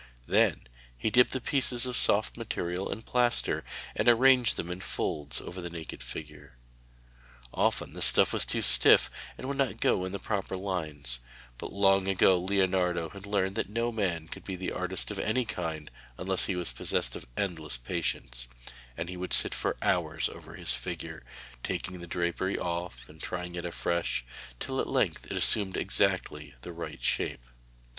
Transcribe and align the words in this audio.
Then 0.25 0.61
he 0.97 1.11
dipped 1.11 1.37
pieces 1.45 1.85
of 1.85 1.95
soft 1.95 2.35
material 2.35 2.91
in 2.91 3.03
plaster, 3.03 3.63
and 3.95 4.07
arranged 4.07 4.55
them 4.57 4.71
in 4.71 4.79
folds 4.79 5.39
over 5.39 5.61
the 5.61 5.69
naked 5.69 6.01
figure. 6.01 6.57
Often 7.53 7.93
the 7.93 8.01
stuff 8.01 8.33
was 8.33 8.43
too 8.43 8.63
stiff 8.63 9.11
and 9.37 9.47
would 9.47 9.57
not 9.57 9.79
go 9.79 10.03
in 10.03 10.11
the 10.11 10.17
proper 10.17 10.57
lines, 10.57 11.19
but 11.59 11.71
long 11.71 12.07
ago 12.07 12.39
Leonardo 12.39 13.09
had 13.09 13.27
learned 13.27 13.53
that 13.57 13.69
no 13.69 13.91
man 13.91 14.27
could 14.27 14.43
be 14.43 14.55
an 14.55 14.73
artist 14.73 15.11
of 15.11 15.19
any 15.19 15.45
kind 15.45 15.91
unless 16.17 16.45
he 16.47 16.55
was 16.55 16.71
possessed 16.73 17.15
of 17.15 17.27
endless 17.37 17.77
patience, 17.77 18.47
and 18.97 19.07
he 19.07 19.17
would 19.17 19.33
sit 19.33 19.53
for 19.53 19.77
hours 19.83 20.29
over 20.29 20.55
his 20.55 20.75
figure, 20.75 21.23
taking 21.61 21.99
the 21.99 22.07
drapery 22.07 22.57
off 22.57 23.07
and 23.07 23.21
trying 23.21 23.53
it 23.53 23.65
afresh, 23.65 24.25
till 24.59 24.81
at 24.81 24.87
length 24.87 25.27
it 25.29 25.37
assumed 25.37 25.77
exactly 25.77 26.55
the 26.61 26.73
right 26.73 27.03
shape. 27.03 27.43